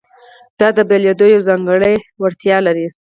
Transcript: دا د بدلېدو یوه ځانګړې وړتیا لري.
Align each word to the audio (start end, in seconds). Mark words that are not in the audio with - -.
دا 0.59 0.67
د 0.77 0.79
بدلېدو 0.89 1.25
یوه 1.33 1.47
ځانګړې 1.49 1.93
وړتیا 2.21 2.57
لري. 2.67 2.87